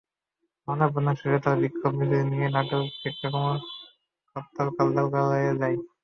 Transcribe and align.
মানববন্ধন 0.67 1.15
শেষে 1.19 1.39
তারা 1.43 1.61
বিক্ষোভ 1.63 1.91
মিছিল 1.97 2.21
নিয়ে 2.31 2.47
নাটোর 2.55 2.83
শিক্ষা 2.95 3.27
কর্মকর্তার 3.33 4.67
কার্যালয়ে 4.75 5.13
যায়। 5.61 5.75